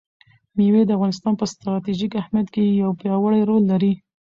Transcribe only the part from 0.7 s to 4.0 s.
د افغانستان په ستراتیژیک اهمیت کې یو پیاوړی رول لري.